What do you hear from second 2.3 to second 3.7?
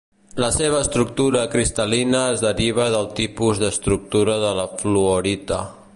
es deriva del tipus